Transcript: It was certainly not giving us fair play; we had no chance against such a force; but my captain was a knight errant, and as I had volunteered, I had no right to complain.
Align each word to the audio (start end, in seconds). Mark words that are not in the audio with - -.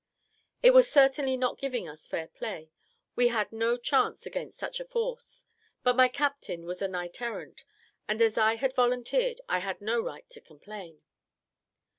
It 0.63 0.71
was 0.71 0.89
certainly 0.89 1.37
not 1.37 1.59
giving 1.59 1.87
us 1.87 2.07
fair 2.07 2.25
play; 2.25 2.71
we 3.15 3.27
had 3.27 3.51
no 3.51 3.77
chance 3.77 4.25
against 4.25 4.57
such 4.57 4.79
a 4.79 4.85
force; 4.85 5.45
but 5.83 5.95
my 5.95 6.07
captain 6.07 6.65
was 6.65 6.81
a 6.81 6.87
knight 6.87 7.21
errant, 7.21 7.63
and 8.07 8.19
as 8.19 8.35
I 8.35 8.55
had 8.55 8.73
volunteered, 8.73 9.41
I 9.47 9.59
had 9.59 9.79
no 9.79 9.99
right 10.01 10.27
to 10.31 10.41
complain. 10.41 11.03